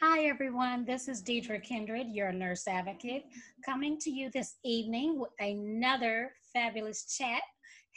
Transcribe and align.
Hi, 0.00 0.26
everyone. 0.26 0.84
This 0.84 1.08
is 1.08 1.24
Deidre 1.24 1.60
Kindred, 1.60 2.06
your 2.12 2.30
nurse 2.30 2.68
advocate, 2.68 3.24
coming 3.66 3.98
to 3.98 4.10
you 4.10 4.30
this 4.30 4.54
evening 4.64 5.18
with 5.18 5.32
another 5.40 6.34
fabulous 6.52 7.16
chat, 7.16 7.42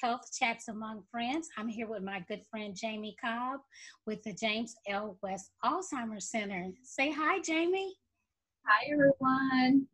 Health 0.01 0.21
Chats 0.35 0.67
Among 0.67 1.03
Friends. 1.11 1.49
I'm 1.59 1.67
here 1.67 1.87
with 1.87 2.01
my 2.01 2.25
good 2.27 2.41
friend 2.49 2.75
Jamie 2.75 3.15
Cobb 3.23 3.59
with 4.07 4.23
the 4.23 4.33
James 4.33 4.73
L. 4.89 5.19
West 5.21 5.51
Alzheimer's 5.63 6.31
Center. 6.31 6.71
Say 6.81 7.11
hi, 7.11 7.39
Jamie. 7.39 7.93
Hi, 8.65 8.91
everyone. 8.91 9.85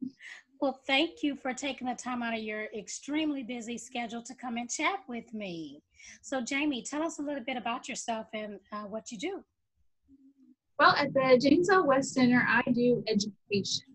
Well, 0.62 0.80
thank 0.88 1.24
you 1.24 1.36
for 1.36 1.54
taking 1.54 1.88
the 1.88 1.96
time 1.96 2.24
out 2.24 2.34
of 2.34 2.40
your 2.40 2.68
extremely 2.74 3.44
busy 3.44 3.78
schedule 3.78 4.22
to 4.24 4.34
come 4.34 4.56
and 4.56 4.70
chat 4.70 5.00
with 5.10 5.34
me. 5.34 5.84
So, 6.22 6.40
Jamie, 6.40 6.84
tell 6.84 7.04
us 7.04 7.20
a 7.20 7.22
little 7.22 7.44
bit 7.44 7.58
about 7.58 7.90
yourself 7.90 8.28
and 8.34 8.62
uh, 8.72 8.84
what 8.84 9.12
you 9.12 9.18
do. 9.18 9.44
Well, 10.80 10.96
at 10.96 11.12
the 11.14 11.40
James 11.42 11.70
L. 11.70 11.88
West 11.88 12.14
Center, 12.14 12.46
I 12.48 12.62
do 12.72 13.04
education. 13.08 13.86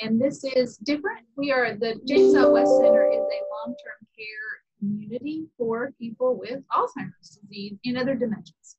And 0.00 0.20
this 0.20 0.42
is 0.42 0.76
different. 0.78 1.24
We 1.36 1.52
are 1.52 1.74
the 1.74 2.00
James 2.06 2.34
L. 2.34 2.52
West 2.52 2.72
Center 2.76 3.06
is 3.08 3.18
a 3.18 3.40
long 3.54 3.76
term 3.76 4.06
care 4.16 4.54
community 4.80 5.46
for 5.56 5.92
people 5.98 6.36
with 6.36 6.60
Alzheimer's 6.72 7.38
disease 7.40 7.78
and 7.84 7.96
other 7.96 8.16
dementias. 8.16 8.76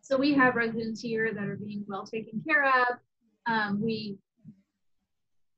So 0.00 0.16
we 0.16 0.32
have 0.34 0.54
residents 0.54 1.02
here 1.02 1.34
that 1.34 1.44
are 1.44 1.56
being 1.56 1.84
well 1.86 2.06
taken 2.06 2.42
care 2.46 2.64
of. 2.64 2.98
Um, 3.46 3.82
we 3.82 4.16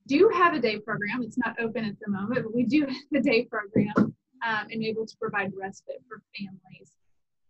do 0.08 0.28
have 0.34 0.54
a 0.54 0.58
day 0.58 0.80
program. 0.80 1.22
It's 1.22 1.38
not 1.38 1.60
open 1.60 1.84
at 1.84 1.94
the 2.04 2.10
moment, 2.10 2.42
but 2.42 2.52
we 2.52 2.64
do 2.64 2.86
have 2.86 2.96
a 3.14 3.20
day 3.20 3.44
program 3.44 3.94
um, 3.96 4.66
and 4.68 4.82
able 4.82 5.06
to 5.06 5.16
provide 5.20 5.52
respite 5.56 6.02
for 6.08 6.20
families. 6.36 6.90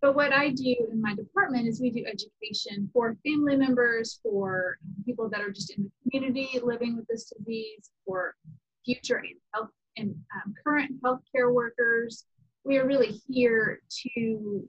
But 0.00 0.14
what 0.14 0.32
I 0.32 0.50
do 0.50 0.74
in 0.90 1.00
my 1.00 1.14
department 1.14 1.68
is 1.68 1.80
we 1.80 1.90
do 1.90 2.04
education 2.06 2.88
for 2.92 3.16
family 3.22 3.56
members, 3.56 4.18
for 4.22 4.78
people 5.04 5.28
that 5.28 5.42
are 5.42 5.50
just 5.50 5.76
in 5.76 5.84
the 5.84 6.10
community 6.10 6.58
living 6.62 6.96
with 6.96 7.06
this 7.06 7.30
disease, 7.36 7.90
for 8.06 8.34
future 8.84 9.16
and 9.16 9.36
health 9.52 9.68
and 9.98 10.14
um, 10.34 10.54
current 10.64 11.02
healthcare 11.02 11.52
workers. 11.52 12.24
We 12.64 12.78
are 12.78 12.86
really 12.86 13.20
here 13.28 13.80
to 14.14 14.66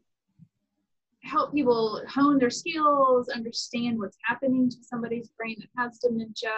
help 1.23 1.53
people 1.53 2.01
hone 2.09 2.37
their 2.37 2.49
skills, 2.49 3.29
understand 3.29 3.99
what's 3.99 4.17
happening 4.25 4.69
to 4.69 4.77
somebody's 4.81 5.29
brain 5.37 5.55
that 5.59 5.69
has 5.81 5.99
dementia, 5.99 6.49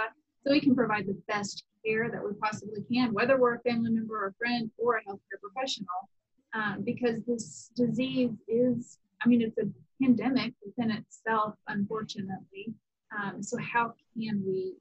so 0.44 0.52
we 0.52 0.62
can 0.62 0.76
provide 0.76 1.06
the 1.06 1.22
best 1.28 1.64
care 1.86 2.10
that 2.10 2.24
we 2.24 2.32
possibly 2.42 2.84
can, 2.92 3.14
whether 3.14 3.38
we're 3.38 3.56
a 3.56 3.60
family 3.60 3.92
member 3.92 4.24
or 4.24 4.28
a 4.28 4.34
friend 4.34 4.72
or 4.78 4.98
a 4.98 5.04
healthcare 5.04 5.40
professional 5.42 6.10
um, 6.54 6.84
because 6.84 7.24
this 7.26 7.72
disease 7.76 8.32
is, 8.48 9.00
I 9.24 9.28
mean, 9.28 9.42
it's 9.42 9.58
a 9.58 9.70
pandemic 10.02 10.54
within 10.66 10.92
itself, 10.92 11.56
unfortunately. 11.68 12.74
Um, 13.18 13.42
so, 13.42 13.58
how 13.58 13.94
can 14.16 14.44
we 14.46 14.76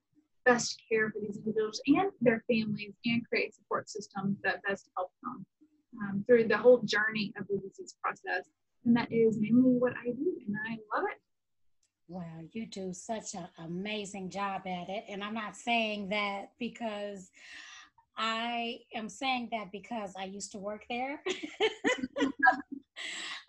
best 0.44 0.80
care 0.88 1.10
for 1.10 1.20
these 1.20 1.36
individuals 1.36 1.80
and 1.86 2.10
their 2.20 2.44
families 2.50 2.94
and 3.04 3.26
create 3.28 3.54
support 3.54 3.88
systems 3.88 4.36
that 4.42 4.62
best 4.68 4.88
help 4.96 5.12
them 5.22 5.46
um, 6.00 6.24
through 6.26 6.48
the 6.48 6.56
whole 6.56 6.82
journey 6.82 7.32
of 7.38 7.46
the 7.48 7.58
disease 7.58 7.94
process? 8.02 8.48
And 8.84 8.96
that 8.96 9.12
is 9.12 9.38
mainly 9.38 9.78
what 9.78 9.92
I 9.92 10.10
do, 10.10 10.38
and 10.46 10.56
I 10.68 10.78
love 10.94 11.04
it. 11.10 11.18
Wow, 12.08 12.40
you 12.52 12.66
do 12.66 12.92
such 12.92 13.34
an 13.34 13.48
amazing 13.58 14.28
job 14.28 14.62
at 14.66 14.88
it. 14.88 15.04
And 15.08 15.22
I'm 15.22 15.34
not 15.34 15.56
saying 15.56 16.10
that 16.10 16.50
because 16.58 17.30
I 18.16 18.80
am 18.94 19.08
saying 19.08 19.48
that 19.52 19.72
because 19.72 20.12
I 20.18 20.24
used 20.24 20.52
to 20.52 20.58
work 20.58 20.84
there. 20.88 21.22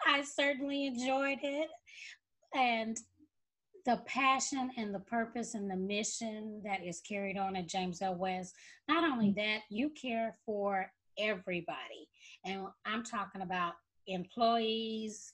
I 0.05 0.23
certainly 0.23 0.86
enjoyed 0.86 1.39
it. 1.42 1.70
And 2.55 2.97
the 3.86 4.02
passion 4.05 4.72
and 4.78 4.94
the 4.94 5.00
purpose 5.00 5.55
and 5.55 5.70
the 5.70 5.75
mission 5.75 6.61
that 6.64 6.83
is 6.83 7.02
carried 7.02 7.38
on 7.38 7.55
at 7.55 7.67
James 7.67 8.02
L. 8.02 8.16
West, 8.16 8.53
not 8.88 9.03
only 9.03 9.30
mm. 9.30 9.36
that, 9.36 9.61
you 9.70 9.89
care 9.89 10.33
for 10.45 10.89
everybody. 11.17 12.08
And 12.45 12.67
I'm 12.86 13.04
talking 13.04 13.42
about 13.42 13.73
employees, 14.08 15.32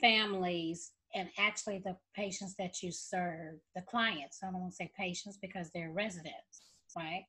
families, 0.00 0.92
and 1.14 1.28
actually 1.38 1.78
the 1.78 1.96
patients 2.14 2.54
that 2.58 2.82
you 2.82 2.90
serve, 2.90 3.56
the 3.74 3.82
clients. 3.82 4.40
I 4.42 4.50
don't 4.50 4.60
want 4.60 4.72
to 4.72 4.76
say 4.76 4.90
patients 4.96 5.38
because 5.40 5.70
they're 5.74 5.92
residents 5.92 6.65
right? 6.96 7.24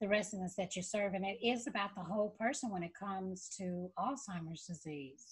The 0.00 0.08
residents 0.08 0.54
that 0.56 0.76
you 0.76 0.82
serve. 0.82 1.14
And 1.14 1.24
it 1.24 1.38
is 1.42 1.66
about 1.66 1.94
the 1.94 2.02
whole 2.02 2.34
person 2.38 2.70
when 2.70 2.82
it 2.82 2.92
comes 2.98 3.48
to 3.58 3.90
Alzheimer's 3.98 4.64
disease. 4.64 5.24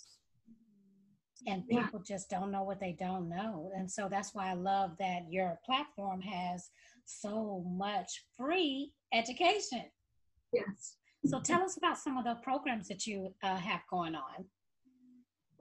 And 1.46 1.66
people 1.66 2.00
yeah. 2.06 2.14
just 2.14 2.30
don't 2.30 2.52
know 2.52 2.62
what 2.62 2.78
they 2.78 2.92
don't 2.92 3.28
know. 3.28 3.72
And 3.76 3.90
so 3.90 4.08
that's 4.08 4.32
why 4.32 4.50
I 4.50 4.54
love 4.54 4.92
that 5.00 5.22
your 5.28 5.58
platform 5.66 6.20
has 6.20 6.70
so 7.04 7.64
much 7.68 8.24
free 8.38 8.92
education. 9.12 9.82
Yes. 10.52 10.96
So 11.26 11.40
tell 11.40 11.62
us 11.62 11.76
about 11.76 11.98
some 11.98 12.16
of 12.16 12.24
the 12.24 12.36
programs 12.42 12.88
that 12.88 13.06
you 13.06 13.34
uh, 13.42 13.56
have 13.56 13.80
going 13.90 14.14
on. 14.14 14.44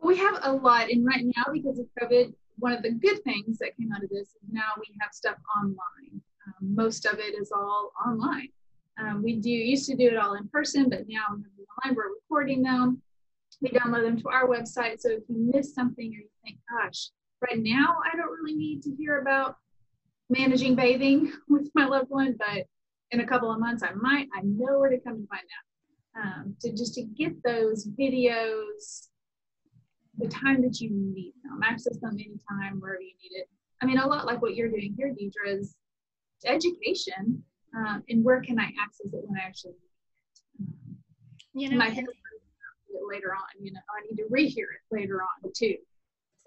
We 0.01 0.17
have 0.17 0.39
a 0.41 0.51
lot, 0.51 0.89
and 0.89 1.05
right 1.05 1.23
now, 1.23 1.53
because 1.53 1.77
of 1.77 1.85
COVID, 2.01 2.33
one 2.57 2.73
of 2.73 2.81
the 2.81 2.91
good 2.91 3.23
things 3.23 3.59
that 3.59 3.77
came 3.77 3.91
out 3.95 4.03
of 4.03 4.09
this 4.09 4.29
is 4.29 4.49
now 4.51 4.73
we 4.79 4.87
have 4.99 5.11
stuff 5.13 5.35
online. 5.55 6.21
Um, 6.47 6.75
most 6.75 7.05
of 7.05 7.19
it 7.19 7.39
is 7.39 7.51
all 7.51 7.91
online. 8.05 8.49
Um, 8.99 9.23
we 9.23 9.37
do 9.37 9.49
used 9.49 9.89
to 9.89 9.95
do 9.95 10.07
it 10.07 10.17
all 10.17 10.33
in 10.35 10.47
person, 10.49 10.89
but 10.89 11.07
now 11.07 11.23
online 11.29 11.95
we're 11.95 12.13
recording 12.13 12.61
them. 12.61 13.01
We 13.61 13.69
download 13.69 14.03
them 14.03 14.19
to 14.21 14.29
our 14.29 14.47
website. 14.47 14.99
So 14.99 15.09
if 15.11 15.23
you 15.27 15.51
miss 15.53 15.73
something 15.73 16.05
or 16.05 16.21
you 16.21 16.29
think, 16.43 16.57
gosh, 16.69 17.09
right 17.41 17.59
now 17.59 17.97
I 18.11 18.15
don't 18.15 18.31
really 18.31 18.55
need 18.55 18.81
to 18.83 18.95
hear 18.95 19.19
about 19.19 19.57
managing 20.29 20.75
bathing 20.75 21.31
with 21.47 21.69
my 21.75 21.85
loved 21.85 22.09
one, 22.09 22.35
but 22.37 22.65
in 23.11 23.21
a 23.21 23.27
couple 23.27 23.51
of 23.51 23.59
months 23.59 23.83
I 23.83 23.93
might, 23.93 24.27
I 24.35 24.41
know 24.43 24.79
where 24.79 24.89
to 24.89 24.99
come 24.99 25.15
and 25.15 25.27
find 25.29 25.41
out. 25.41 25.65
Um, 26.13 26.55
to 26.59 26.71
just 26.71 26.95
to 26.95 27.03
get 27.03 27.41
those 27.43 27.87
videos 27.87 29.07
the 30.17 30.27
time 30.27 30.61
that 30.61 30.81
you 30.81 30.89
need 30.91 31.33
them, 31.43 31.61
access 31.63 31.97
them 31.99 32.13
anytime, 32.13 32.79
wherever 32.79 33.01
you 33.01 33.13
need 33.23 33.37
it. 33.37 33.47
I 33.81 33.85
mean, 33.85 33.97
a 33.97 34.05
lot 34.05 34.25
like 34.25 34.41
what 34.41 34.55
you're 34.55 34.69
doing 34.69 34.93
here, 34.97 35.07
Deidre, 35.07 35.59
is 35.59 35.75
education 36.45 37.43
um, 37.75 38.03
and 38.09 38.23
where 38.23 38.41
can 38.41 38.59
I 38.59 38.71
access 38.81 39.13
it 39.13 39.23
when 39.23 39.39
I 39.39 39.45
actually 39.45 39.73
need 41.53 41.65
it. 41.65 41.67
Um, 41.67 41.69
you 41.69 41.69
know, 41.69 41.77
my 41.77 41.87
and, 41.87 42.07
later 43.09 43.33
on, 43.33 43.63
you 43.63 43.71
know, 43.71 43.79
I 43.89 44.07
need 44.09 44.17
to 44.17 44.29
rehear 44.29 44.65
it 44.65 44.81
later 44.91 45.21
on 45.21 45.51
too. 45.55 45.75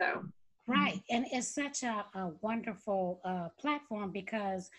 So 0.00 0.24
right, 0.66 1.00
and 1.10 1.26
it's 1.30 1.48
such 1.48 1.82
a, 1.82 2.04
a 2.14 2.30
wonderful 2.40 3.20
uh, 3.24 3.48
platform 3.58 4.10
because 4.12 4.70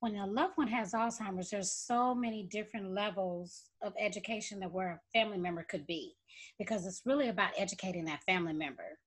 when 0.00 0.16
a 0.16 0.26
loved 0.26 0.56
one 0.56 0.68
has 0.68 0.92
Alzheimer's, 0.92 1.50
there's 1.50 1.72
so 1.72 2.14
many 2.14 2.44
different 2.44 2.94
levels 2.94 3.64
of 3.82 3.92
education 3.98 4.60
that 4.60 4.72
where 4.72 4.92
a 4.92 5.18
family 5.18 5.36
member 5.36 5.62
could 5.62 5.86
be, 5.86 6.14
because 6.58 6.86
it's 6.86 7.02
really 7.04 7.28
about 7.28 7.50
educating 7.58 8.06
that 8.06 8.22
family 8.24 8.54
member 8.54 8.98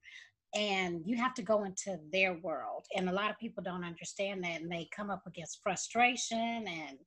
and 0.55 1.01
you 1.05 1.17
have 1.17 1.33
to 1.33 1.41
go 1.41 1.63
into 1.63 1.97
their 2.11 2.35
world 2.35 2.85
and 2.95 3.09
a 3.09 3.11
lot 3.11 3.31
of 3.31 3.39
people 3.39 3.63
don't 3.63 3.83
understand 3.83 4.43
that 4.43 4.61
and 4.61 4.71
they 4.71 4.87
come 4.95 5.09
up 5.09 5.23
against 5.25 5.61
frustration 5.63 6.65
and 6.67 6.97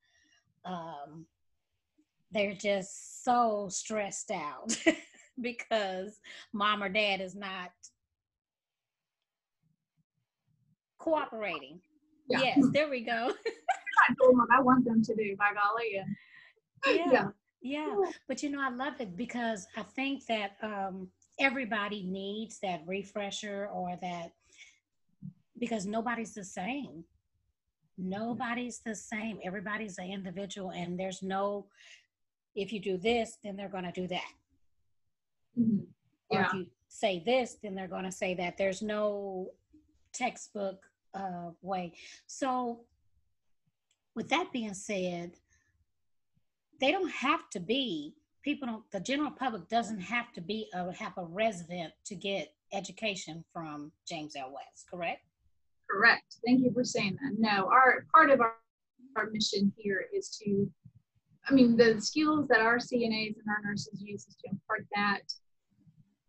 um, 0.64 1.26
they're 2.32 2.54
just 2.54 3.24
so 3.24 3.68
stressed 3.70 4.30
out 4.30 4.76
because 5.40 6.18
mom 6.52 6.82
or 6.82 6.88
dad 6.88 7.20
is 7.20 7.34
not 7.34 7.70
cooperating 10.98 11.80
yeah. 12.28 12.40
yes 12.40 12.58
there 12.72 12.88
we 12.88 13.00
go 13.00 13.32
i 14.50 14.60
want 14.60 14.84
them 14.84 15.02
to 15.02 15.14
do 15.14 15.36
by 15.38 15.50
golly 15.54 16.02
yeah. 16.84 17.06
yeah 17.12 17.28
yeah 17.62 17.94
but 18.26 18.42
you 18.42 18.50
know 18.50 18.60
i 18.60 18.70
love 18.70 18.94
it 19.00 19.16
because 19.16 19.66
i 19.76 19.82
think 19.82 20.26
that 20.26 20.56
um, 20.62 21.08
everybody 21.38 22.02
needs 22.02 22.58
that 22.60 22.82
refresher 22.86 23.68
or 23.72 23.96
that 24.00 24.32
because 25.58 25.86
nobody's 25.86 26.34
the 26.34 26.44
same. 26.44 27.04
Nobody's 27.98 28.80
the 28.84 28.94
same. 28.94 29.38
Everybody's 29.42 29.98
an 29.98 30.10
individual, 30.10 30.70
and 30.70 30.98
there's 30.98 31.22
no, 31.22 31.66
if 32.54 32.72
you 32.72 32.80
do 32.80 32.98
this, 32.98 33.38
then 33.42 33.56
they're 33.56 33.68
going 33.68 33.84
to 33.84 33.92
do 33.92 34.06
that. 34.08 34.32
Mm-hmm. 35.58 35.84
Yeah. 36.30 36.38
Or 36.38 36.42
if 36.42 36.52
you 36.52 36.66
say 36.88 37.22
this, 37.24 37.56
then 37.62 37.74
they're 37.74 37.88
going 37.88 38.04
to 38.04 38.12
say 38.12 38.34
that. 38.34 38.58
There's 38.58 38.82
no 38.82 39.50
textbook 40.12 40.82
uh, 41.14 41.50
way. 41.62 41.94
So, 42.26 42.80
with 44.14 44.28
that 44.28 44.52
being 44.52 44.74
said, 44.74 45.32
they 46.80 46.90
don't 46.90 47.10
have 47.10 47.48
to 47.50 47.60
be 47.60 48.14
people 48.46 48.68
don't 48.68 48.90
the 48.92 49.00
general 49.00 49.30
public 49.30 49.68
doesn't 49.68 49.98
have 49.98 50.32
to 50.32 50.40
be 50.40 50.68
a 50.72 50.92
have 50.92 51.12
a 51.18 51.24
resident 51.24 51.92
to 52.04 52.14
get 52.14 52.54
education 52.72 53.44
from 53.52 53.90
James 54.08 54.36
L. 54.36 54.52
West, 54.54 54.86
correct? 54.88 55.22
Correct. 55.90 56.36
Thank 56.46 56.62
you 56.62 56.72
for 56.72 56.84
saying 56.84 57.18
that. 57.20 57.34
No, 57.38 57.66
our 57.66 58.06
part 58.14 58.30
of 58.30 58.40
our, 58.40 58.54
our 59.16 59.30
mission 59.30 59.72
here 59.76 60.06
is 60.14 60.28
to 60.42 60.70
I 61.48 61.52
mean 61.52 61.76
the 61.76 62.00
skills 62.00 62.46
that 62.48 62.60
our 62.60 62.78
CNAs 62.78 63.34
and 63.36 63.48
our 63.48 63.62
nurses 63.64 64.00
use 64.00 64.26
is 64.28 64.36
to 64.44 64.50
impart 64.50 64.86
that 64.94 65.22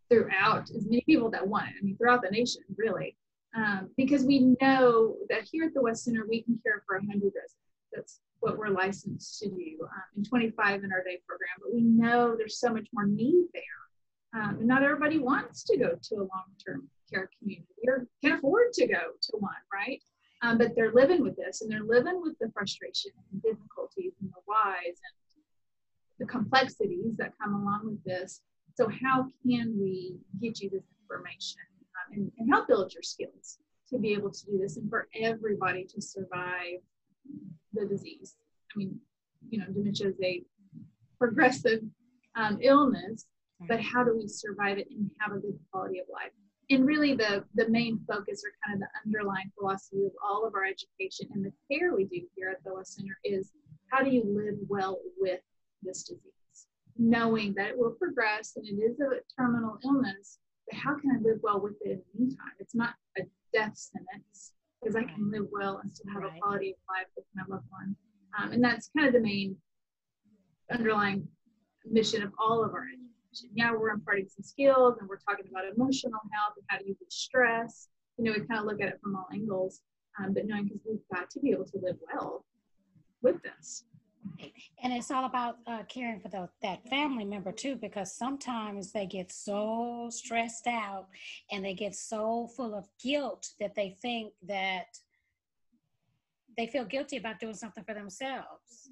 throughout 0.10 0.70
as 0.72 0.86
many 0.86 1.04
people 1.06 1.30
that 1.30 1.48
want 1.48 1.68
it. 1.68 1.76
I 1.80 1.84
mean 1.86 1.98
throughout 1.98 2.24
the 2.24 2.32
nation, 2.32 2.64
really. 2.76 3.16
Um, 3.56 3.90
because 3.96 4.24
we 4.24 4.56
know 4.62 5.16
that 5.30 5.48
here 5.52 5.66
at 5.66 5.74
the 5.74 5.82
West 5.82 6.04
Center, 6.04 6.26
we 6.28 6.42
can 6.42 6.60
care 6.64 6.84
for 6.86 6.98
100 6.98 7.14
residents. 7.14 7.56
That's 7.94 8.20
what 8.40 8.58
we're 8.58 8.70
licensed 8.70 9.40
to 9.40 9.50
do 9.50 9.78
um, 9.82 10.04
and 10.16 10.28
25 10.28 10.84
in 10.84 10.92
our 10.92 11.04
day 11.04 11.20
program. 11.28 11.50
But 11.62 11.74
we 11.74 11.82
know 11.82 12.36
there's 12.36 12.60
so 12.60 12.74
much 12.74 12.88
more 12.94 13.06
need 13.06 13.46
there. 13.54 14.42
Um, 14.42 14.58
and 14.60 14.68
not 14.68 14.84
everybody 14.84 15.20
wants 15.20 15.64
to 15.64 15.78
go 15.78 15.98
to 16.02 16.16
a 16.16 16.28
long 16.28 16.50
term 16.64 16.90
care 17.12 17.30
community 17.40 17.68
or 17.88 18.08
can 18.24 18.34
afford 18.34 18.74
to 18.74 18.88
go 18.88 19.14
to 19.22 19.38
one, 19.38 19.54
right? 19.74 20.02
Um, 20.42 20.58
but 20.58 20.76
they're 20.76 20.92
living 20.92 21.24
with 21.24 21.36
this 21.36 21.62
and 21.62 21.72
they're 21.72 21.84
living 21.84 22.22
with 22.22 22.38
the 22.40 22.52
frustration 22.54 23.12
and 23.32 23.42
difficulties 23.42 24.14
and 24.22 24.30
the 24.30 24.42
whys 24.46 24.86
and 24.86 25.18
the 26.20 26.26
complexities 26.26 27.16
that 27.18 27.34
come 27.42 27.56
along 27.56 27.82
with 27.86 28.04
this. 28.04 28.42
So, 28.76 28.90
how 28.90 29.28
can 29.44 29.76
we 29.80 30.18
get 30.42 30.60
you 30.60 30.70
this 30.70 30.84
information 31.02 31.62
um, 31.96 32.14
and, 32.14 32.32
and 32.38 32.50
help 32.50 32.68
build 32.68 32.94
your 32.94 33.04
skills 33.04 33.58
to 33.90 33.98
be 33.98 34.14
able 34.14 34.32
to 34.32 34.46
do 34.46 34.60
this 34.60 34.78
and 34.78 34.90
for 34.90 35.08
everybody 35.20 35.86
to 35.86 36.02
survive 36.02 36.80
the 37.74 37.86
disease? 37.86 38.36
I 38.76 38.80
mean, 38.80 39.00
you 39.50 39.60
know, 39.60 39.66
dementia 39.66 40.10
is 40.10 40.16
a 40.24 40.44
progressive 41.18 41.82
um, 42.36 42.60
illness, 42.62 43.26
but 43.68 43.82
how 43.82 44.04
do 44.04 44.16
we 44.16 44.28
survive 44.28 44.78
it 44.78 44.88
and 44.92 45.10
have 45.20 45.36
a 45.36 45.40
good 45.40 45.58
quality 45.72 46.00
of 46.00 46.06
life? 46.12 46.32
and 46.70 46.86
really 46.86 47.14
the 47.14 47.44
the 47.56 47.68
main 47.70 48.00
focus 48.08 48.44
or 48.46 48.52
kind 48.66 48.76
of 48.76 48.82
the 48.82 48.88
underlying 49.06 49.52
philosophy 49.58 50.06
of 50.06 50.12
all 50.24 50.46
of 50.46 50.54
our 50.54 50.66
education 50.66 51.28
and 51.34 51.46
the 51.46 51.54
care 51.72 51.94
we 51.94 52.06
do 52.06 52.22
here 52.36 52.50
at 52.50 52.64
the 52.64 52.74
West 52.74 52.96
Center 52.96 53.18
is 53.24 53.52
how 53.92 54.04
do 54.04 54.10
you 54.10 54.24
live 54.26 54.56
well 54.68 55.00
with 55.18 55.40
this 55.82 56.04
disease, 56.04 56.68
knowing 56.98 57.54
that 57.56 57.70
it 57.70 57.78
will 57.78 57.92
progress 57.92 58.54
and 58.58 58.68
it 58.68 58.82
is 58.82 59.00
a 59.00 59.22
terminal 59.40 59.78
illness, 59.84 60.40
but 60.70 60.78
how 60.78 60.98
can 60.98 61.12
I 61.12 61.22
live 61.22 61.40
well 61.42 61.62
with 61.62 61.76
it 61.82 61.92
in 61.92 62.02
the 62.14 62.20
meantime? 62.20 62.52
It's 62.60 62.76
not 62.76 62.96
a 63.18 63.22
death 63.54 63.78
sentence 63.78 64.54
because 64.82 64.96
I 64.96 65.04
can 65.04 65.32
live 65.32 65.48
well 65.52 65.80
and 65.82 65.92
still 65.92 66.12
have 66.14 66.24
right. 66.24 66.38
a 66.38 66.40
quality 66.40 66.72
of 66.72 66.78
life 66.90 67.08
with 67.16 67.26
my 67.36 67.44
loved 67.48 67.66
one. 67.70 67.96
Um, 68.38 68.52
and 68.52 68.64
that's 68.64 68.90
kind 68.96 69.08
of 69.08 69.14
the 69.14 69.20
main 69.20 69.56
underlying 70.72 71.28
mission 71.86 72.22
of 72.22 72.32
all 72.40 72.64
of 72.64 72.74
our 72.74 72.84
education 72.84 73.08
yeah, 73.54 73.72
we're 73.72 73.90
imparting 73.90 74.28
some 74.28 74.44
skills 74.44 74.98
and 75.00 75.08
we're 75.08 75.20
talking 75.20 75.46
about 75.50 75.64
emotional 75.66 76.20
health 76.34 76.54
and 76.58 76.66
how 76.70 76.78
to 76.78 76.88
you 76.88 76.96
stress. 77.10 77.88
You 78.18 78.26
know, 78.26 78.32
we 78.32 78.46
kind 78.46 78.60
of 78.60 78.66
look 78.66 78.82
at 78.82 78.90
it 78.90 79.00
from 79.02 79.16
all 79.16 79.28
angles, 79.32 79.82
um, 80.20 80.34
but 80.34 80.46
knowing 80.46 80.66
because 80.66 80.82
we've 80.88 81.00
got 81.14 81.30
to 81.32 81.40
be 81.40 81.52
able 81.52 81.66
to 81.66 81.80
live 81.82 81.98
well 82.12 82.46
with 83.22 83.42
this. 83.44 83.84
And 84.84 84.94
it's 84.94 85.12
all 85.12 85.26
about 85.26 85.58
uh, 85.66 85.84
caring 85.90 86.20
for 86.20 86.30
the, 86.30 86.50
that 86.62 86.88
family 86.88 87.26
member 87.26 87.52
too, 87.52 87.76
because 87.76 88.16
sometimes 88.16 88.92
they 88.92 89.06
get 89.06 89.32
so 89.32 90.10
stressed 90.12 90.68
out 90.68 91.08
and 91.52 91.66
they 91.66 91.74
get 91.74 91.96
so 91.96 92.48
full 92.56 92.76
of 92.76 92.88
guilt 93.02 93.50
that 93.60 93.76
they 93.76 93.98
think 94.02 94.34
that 94.48 94.98
they 96.58 96.68
feel 96.68 96.86
guilty 96.86 97.18
about 97.18 97.40
doing 97.40 97.54
something 97.54 97.84
for 97.84 97.94
themselves. 97.94 98.90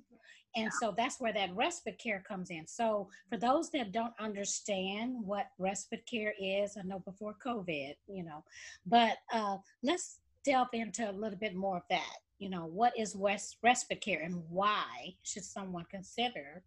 And 0.56 0.72
so 0.80 0.94
that's 0.96 1.20
where 1.20 1.34
that 1.34 1.54
respite 1.54 2.00
care 2.00 2.24
comes 2.26 2.50
in. 2.50 2.66
So 2.66 3.10
for 3.30 3.38
those 3.38 3.70
that 3.72 3.92
don't 3.92 4.14
understand 4.20 5.16
what 5.20 5.48
respite 5.58 6.06
care 6.10 6.34
is, 6.40 6.78
I 6.78 6.84
know 6.84 7.00
before 7.00 7.36
COVID, 7.46 7.96
you 8.08 8.24
know, 8.24 8.44
but 8.86 9.18
uh, 9.34 9.58
let's 9.84 10.20
delve 10.46 10.70
into 10.74 11.10
a 11.10 11.12
little 11.12 11.38
bit 11.38 11.56
more 11.56 11.78
of 11.78 11.84
that. 11.90 12.18
You 12.38 12.50
know, 12.50 12.66
what 12.66 12.94
is 12.98 13.16
West 13.16 13.58
respite 13.64 14.02
care 14.02 14.22
and 14.22 14.44
why 14.50 15.16
should 15.24 15.46
someone 15.46 15.86
consider 15.90 16.64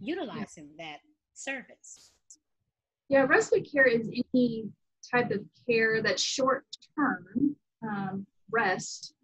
utilizing 0.00 0.70
that 0.78 0.98
service? 1.34 2.12
Yeah, 3.08 3.26
respite 3.28 3.68
care 3.70 3.86
is 3.86 4.08
any 4.34 4.68
type 5.10 5.30
of 5.30 5.40
care 5.66 6.02
that's 6.02 6.22
short 6.22 6.64
term 6.96 7.56
um, 7.82 8.26
rest 8.50 9.14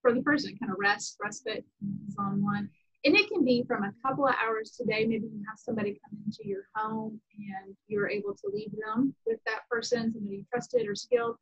for 0.00 0.12
the 0.12 0.22
person, 0.22 0.56
kind 0.58 0.72
of 0.72 0.78
rest, 0.78 1.16
respite 1.22 1.64
is 2.08 2.16
on 2.18 2.42
one. 2.42 2.68
And 3.04 3.14
it 3.14 3.28
can 3.28 3.44
be 3.44 3.62
from 3.66 3.84
a 3.84 3.92
couple 4.04 4.26
of 4.26 4.34
hours 4.44 4.70
today. 4.70 5.06
Maybe 5.06 5.26
you 5.26 5.44
have 5.48 5.58
somebody 5.58 6.00
come 6.02 6.18
into 6.24 6.48
your 6.48 6.62
home 6.74 7.20
and 7.38 7.76
you're 7.86 8.08
able 8.08 8.34
to 8.34 8.50
leave 8.52 8.72
them 8.84 9.14
with 9.26 9.38
that 9.46 9.60
person, 9.70 10.12
somebody 10.12 10.36
you 10.36 10.44
trusted 10.50 10.88
or 10.88 10.94
skilled, 10.94 11.36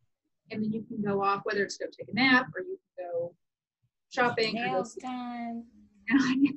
and 0.51 0.63
then 0.63 0.73
you 0.73 0.83
can 0.83 1.03
go 1.03 1.23
off, 1.23 1.41
whether 1.45 1.63
it's 1.63 1.79
go 1.79 1.87
take 1.87 2.09
a 2.09 2.15
nap 2.15 2.47
or 2.55 2.63
you 2.63 2.79
go 2.99 3.35
shopping. 4.11 4.55
Nails 4.55 4.95
done. 4.95 5.65
Something 6.11 6.57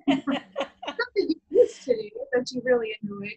you 1.16 1.36
used 1.50 1.84
to 1.84 1.96
do 1.96 2.10
that 2.34 2.52
you 2.52 2.62
really 2.64 2.96
enjoy, 3.02 3.32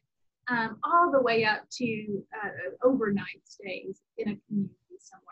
um, 0.48 0.78
all 0.84 1.10
the 1.12 1.20
way 1.20 1.44
up 1.44 1.68
to 1.70 2.22
uh, 2.42 2.48
overnight 2.82 3.42
stays 3.44 4.00
in 4.18 4.28
a 4.30 4.36
community 4.46 4.74
somewhere. 4.98 5.26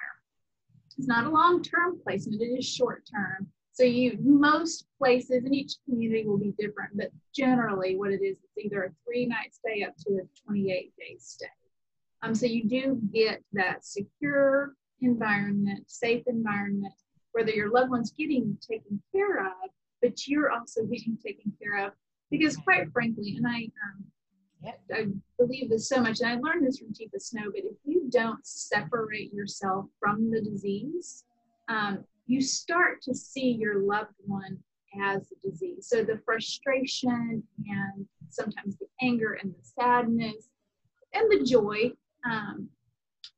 It's 0.97 1.09
not 1.09 1.27
a 1.27 1.31
long-term 1.31 2.01
placement, 2.03 2.43
it 2.43 2.59
is 2.59 2.67
short-term. 2.67 3.49
So 3.73 3.85
you 3.85 4.19
most 4.21 4.87
places 4.99 5.45
in 5.45 5.55
each 5.55 5.77
community 5.85 6.27
will 6.27 6.39
be 6.39 6.53
different, 6.59 6.97
but 6.97 7.11
generally 7.33 7.97
what 7.97 8.11
it 8.11 8.23
is, 8.23 8.39
it's 8.43 8.67
either 8.67 8.85
a 8.85 8.91
three-night 9.05 9.55
stay 9.55 9.85
up 9.85 9.95
to 9.99 10.19
a 10.19 10.53
28-day 10.53 11.17
stay. 11.19 11.47
Um, 12.23 12.35
so 12.35 12.47
you 12.47 12.69
do 12.69 13.01
get 13.13 13.41
that 13.53 13.85
secure 13.85 14.75
environment, 15.01 15.85
safe 15.87 16.25
environment, 16.27 16.95
whether 17.39 17.53
your 17.53 17.71
loved 17.71 17.91
one's 17.91 18.11
getting 18.11 18.59
taken 18.61 19.01
care 19.15 19.47
of, 19.47 19.71
but 20.03 20.27
you're 20.27 20.51
also 20.51 20.83
getting 20.85 21.17
taken 21.25 21.53
care 21.63 21.87
of. 21.87 21.93
Because 22.31 22.57
quite 22.57 22.93
frankly, 22.93 23.37
and 23.37 23.47
I 23.47 23.69
um, 23.87 24.05
I 24.93 25.07
believe 25.39 25.71
this 25.71 25.89
so 25.89 26.01
much, 26.01 26.21
and 26.21 26.29
I 26.29 26.35
learned 26.35 26.67
this 26.67 26.79
from 26.79 26.89
Teepa 26.89 27.21
Snow, 27.21 27.45
but 27.55 27.65
if 27.65 27.77
you 27.85 28.09
don't 28.11 28.45
separate 28.45 29.33
yourself 29.33 29.87
from 30.01 30.31
the 30.31 30.41
disease, 30.41 31.25
um, 31.69 32.05
you 32.27 32.41
start 32.41 33.01
to 33.03 33.15
see 33.15 33.53
your 33.53 33.83
loved 33.83 34.15
one 34.27 34.59
as 35.01 35.33
a 35.33 35.49
disease. 35.49 35.87
So 35.89 36.03
the 36.03 36.21
frustration 36.25 37.43
and 37.69 38.07
sometimes 38.31 38.77
the 38.79 38.89
anger 39.01 39.39
and 39.41 39.53
the 39.53 39.65
sadness 39.81 40.49
and 41.15 41.31
the 41.31 41.45
joy, 41.45 41.93
um, 42.29 42.69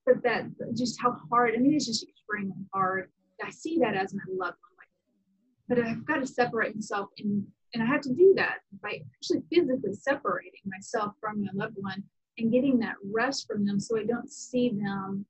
but 0.07 0.23
that 0.23 0.47
just 0.75 1.01
how 1.01 1.17
hard, 1.31 1.55
I 1.55 1.59
mean, 1.59 1.75
it's 1.75 1.87
just 1.87 2.07
extremely 2.09 2.65
hard. 2.73 3.11
I 3.45 3.51
see 3.51 3.79
that 3.79 3.95
as 3.95 4.15
my 4.15 4.23
loved 4.29 4.59
one. 4.59 4.77
Like, 4.79 4.89
but 5.69 5.79
I've 5.79 6.05
got 6.05 6.17
to 6.17 6.27
separate 6.27 6.75
myself 6.75 7.11
and 7.19 7.47
and 7.73 7.83
I 7.83 7.87
have 7.87 8.01
to 8.03 8.13
do 8.13 8.35
that 8.37 8.59
by 8.83 9.01
actually 9.15 9.43
physically 9.53 9.95
separating 9.95 10.61
myself 10.67 11.13
from 11.21 11.43
my 11.43 11.51
loved 11.55 11.77
one 11.79 12.03
and 12.39 12.51
getting 12.51 12.79
that 12.81 12.97
rest 13.13 13.47
from 13.47 13.65
them 13.65 13.79
so 13.79 13.99
I 13.99 14.05
don't 14.05 14.31
see 14.31 14.71
them 14.71 15.25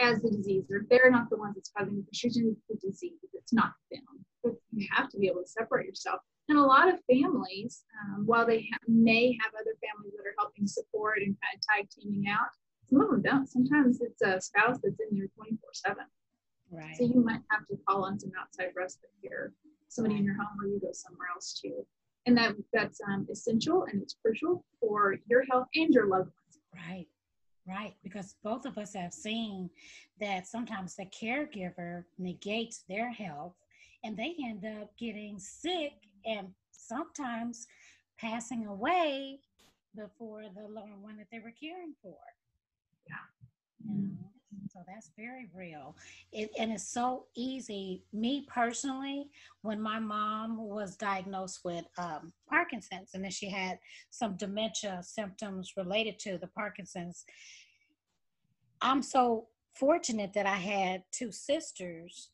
as 0.00 0.20
the 0.20 0.30
disease 0.30 0.64
or 0.70 0.86
they're 0.90 1.10
not 1.10 1.30
the 1.30 1.36
ones 1.36 1.56
that's 1.56 1.72
causing 1.76 2.04
the 2.04 2.76
disease 2.76 3.18
it's 3.32 3.52
not 3.52 3.72
them 3.90 4.02
but 4.44 4.52
you 4.72 4.86
have 4.92 5.08
to 5.08 5.18
be 5.18 5.26
able 5.26 5.42
to 5.42 5.48
separate 5.48 5.86
yourself 5.86 6.20
and 6.48 6.58
a 6.58 6.62
lot 6.62 6.88
of 6.88 7.00
families 7.10 7.84
um, 8.04 8.24
while 8.26 8.46
they 8.46 8.60
ha- 8.72 8.78
may 8.86 9.36
have 9.42 9.52
other 9.54 9.74
families 9.82 10.14
that 10.16 10.26
are 10.26 10.34
helping 10.38 10.66
support 10.66 11.18
and 11.18 11.36
kind 11.42 11.56
of 11.56 11.60
tag 11.60 11.88
teaming 11.90 12.28
out 12.30 12.48
some 12.88 13.00
of 13.00 13.10
them 13.10 13.22
don't 13.22 13.46
sometimes 13.46 14.00
it's 14.00 14.22
a 14.22 14.40
spouse 14.40 14.78
that's 14.82 15.00
in 15.00 15.18
there 15.18 15.28
24 15.36 15.58
7 15.72 15.96
right 16.70 16.96
so 16.96 17.04
you 17.04 17.22
might 17.22 17.40
have 17.50 17.66
to 17.68 17.78
call 17.86 18.04
on 18.04 18.18
some 18.18 18.32
outside 18.40 18.70
respite 18.76 19.10
care 19.22 19.52
somebody 19.88 20.16
in 20.16 20.24
your 20.24 20.34
home 20.34 20.46
or 20.60 20.66
you 20.66 20.80
go 20.80 20.90
somewhere 20.92 21.28
else 21.34 21.58
too. 21.60 21.84
And 22.26 22.36
that 22.36 22.54
that's 22.72 23.00
um, 23.08 23.26
essential 23.30 23.84
and 23.90 24.02
it's 24.02 24.16
crucial 24.22 24.64
for 24.80 25.16
your 25.26 25.44
health 25.50 25.66
and 25.74 25.92
your 25.92 26.06
loved 26.06 26.30
ones. 26.30 26.58
Right, 26.74 27.06
right. 27.66 27.94
Because 28.04 28.36
both 28.44 28.66
of 28.66 28.76
us 28.76 28.94
have 28.94 29.12
seen 29.12 29.70
that 30.20 30.46
sometimes 30.46 30.94
the 30.94 31.06
caregiver 31.06 32.04
negates 32.18 32.84
their 32.88 33.10
health 33.10 33.54
and 34.04 34.16
they 34.16 34.36
end 34.44 34.64
up 34.80 34.90
getting 34.98 35.38
sick 35.38 35.92
and 36.26 36.48
sometimes 36.70 37.66
passing 38.20 38.66
away 38.66 39.40
before 39.96 40.42
the 40.54 40.68
loved 40.68 41.00
one 41.00 41.16
that 41.16 41.28
they 41.32 41.38
were 41.38 41.54
caring 41.58 41.94
for. 42.02 42.16
Yeah. 43.08 43.16
So 44.72 44.80
that's 44.86 45.10
very 45.16 45.48
real. 45.54 45.96
It, 46.32 46.50
and 46.58 46.72
it's 46.72 46.88
so 46.88 47.26
easy. 47.34 48.04
Me 48.12 48.46
personally, 48.48 49.28
when 49.62 49.80
my 49.80 49.98
mom 49.98 50.56
was 50.56 50.96
diagnosed 50.96 51.60
with 51.64 51.84
um, 51.96 52.32
Parkinson's 52.48 53.10
and 53.14 53.24
then 53.24 53.30
she 53.30 53.48
had 53.48 53.78
some 54.10 54.36
dementia 54.36 55.00
symptoms 55.02 55.72
related 55.76 56.18
to 56.20 56.38
the 56.38 56.46
Parkinson's, 56.48 57.24
I'm 58.80 59.02
so 59.02 59.48
fortunate 59.74 60.32
that 60.34 60.46
I 60.46 60.56
had 60.56 61.02
two 61.12 61.32
sisters, 61.32 62.30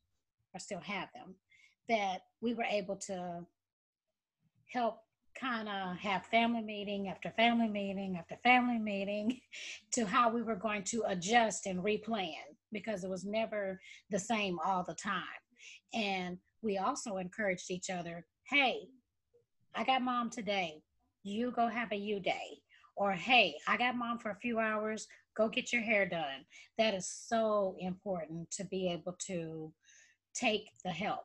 I 0.55 0.59
still 0.59 0.81
have 0.81 1.09
them, 1.15 1.37
that 1.89 2.23
we 2.41 2.55
were 2.55 2.65
able 2.65 2.97
to 2.97 3.47
help 4.73 5.04
kind 5.39 5.69
of 5.69 5.97
have 5.97 6.27
family 6.27 6.63
meeting 6.63 7.09
after 7.09 7.31
family 7.31 7.69
meeting 7.69 8.17
after 8.19 8.37
family 8.43 8.79
meeting 8.79 9.41
to 9.93 10.05
how 10.05 10.31
we 10.31 10.43
were 10.43 10.57
going 10.57 10.85
to 10.85 11.03
adjust 11.07 11.67
and 11.67 11.83
replan 11.83 12.33
because 12.73 13.05
it 13.05 13.11
was 13.11 13.25
never 13.25 13.81
the 14.11 14.19
same 14.19 14.59
all 14.65 14.85
the 14.85 14.95
time. 14.95 15.23
And 15.93 16.39
we 16.63 16.79
also 16.79 17.19
encouraged 17.19 17.71
each 17.71 17.91
other 17.91 18.27
hey, 18.51 18.89
I 19.75 19.85
got 19.85 20.03
mom 20.03 20.31
today. 20.31 20.83
You 21.23 21.51
go 21.51 21.67
have 21.69 21.93
a 21.93 21.97
you 21.97 22.21
day. 22.21 22.59
Or 22.97 23.13
hey, 23.13 23.57
I 23.67 23.77
got 23.77 23.97
mom 23.97 24.19
for 24.19 24.31
a 24.31 24.37
few 24.37 24.59
hours. 24.59 25.09
go 25.37 25.49
get 25.49 25.73
your 25.73 25.83
hair 25.83 26.07
done. 26.07 26.45
That 26.79 26.95
is 26.95 27.09
so 27.09 27.75
important 27.81 28.51
to 28.53 28.65
be 28.65 28.89
able 28.89 29.17
to 29.27 29.73
take 30.35 30.69
the 30.85 30.91
help, 30.91 31.25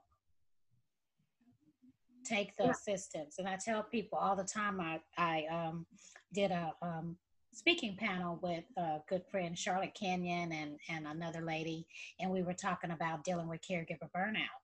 take 2.25 2.55
the 2.57 2.65
yeah. 2.65 2.71
assistance. 2.71 3.39
And 3.39 3.47
I 3.47 3.57
tell 3.63 3.83
people 3.83 4.17
all 4.17 4.35
the 4.35 4.43
time. 4.43 4.79
I 4.79 4.99
I 5.17 5.45
um, 5.51 5.85
did 6.33 6.51
a 6.51 6.73
um, 6.81 7.17
speaking 7.53 7.95
panel 7.97 8.39
with 8.41 8.65
a 8.77 8.99
good 9.07 9.23
friend 9.29 9.57
Charlotte 9.57 9.93
Kenyon 9.93 10.51
and 10.51 10.79
and 10.89 11.07
another 11.07 11.41
lady, 11.41 11.87
and 12.19 12.31
we 12.31 12.41
were 12.41 12.53
talking 12.53 12.91
about 12.91 13.23
dealing 13.23 13.47
with 13.47 13.61
caregiver 13.61 14.09
burnout. 14.15 14.59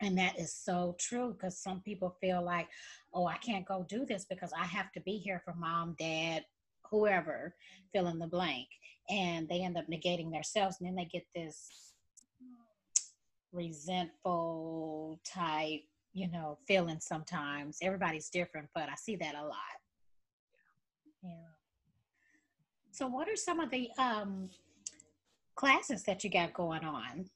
And 0.00 0.18
that 0.18 0.38
is 0.38 0.54
so 0.54 0.94
true 0.98 1.32
because 1.32 1.58
some 1.58 1.80
people 1.80 2.16
feel 2.20 2.44
like, 2.44 2.68
oh, 3.14 3.26
I 3.26 3.38
can't 3.38 3.66
go 3.66 3.86
do 3.88 4.04
this 4.04 4.26
because 4.28 4.52
I 4.52 4.64
have 4.66 4.92
to 4.92 5.00
be 5.00 5.16
here 5.16 5.40
for 5.42 5.54
mom, 5.54 5.96
dad, 5.98 6.44
whoever, 6.90 7.54
fill 7.92 8.08
in 8.08 8.18
the 8.18 8.26
blank. 8.26 8.68
And 9.08 9.48
they 9.48 9.62
end 9.62 9.78
up 9.78 9.86
negating 9.90 10.30
themselves 10.30 10.76
and 10.78 10.86
then 10.86 10.96
they 10.96 11.06
get 11.06 11.24
this 11.34 11.70
resentful 13.52 15.20
type, 15.24 15.84
you 16.16 16.28
know, 16.28 16.56
feeling 16.66 16.98
sometimes. 16.98 17.76
Everybody's 17.82 18.30
different, 18.30 18.68
but 18.74 18.88
I 18.88 18.94
see 18.96 19.16
that 19.16 19.34
a 19.34 19.42
lot. 19.42 19.76
Yeah. 21.22 21.30
So, 22.90 23.06
what 23.06 23.28
are 23.28 23.36
some 23.36 23.60
of 23.60 23.70
the 23.70 23.90
um, 23.98 24.48
classes 25.56 26.04
that 26.04 26.24
you 26.24 26.30
got 26.30 26.54
going 26.54 26.84
on? 26.84 27.26